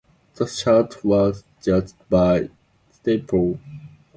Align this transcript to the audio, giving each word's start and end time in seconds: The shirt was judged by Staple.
The 0.33 0.47
shirt 0.47 1.05
was 1.05 1.43
judged 1.61 1.93
by 2.09 2.49
Staple. 2.91 3.59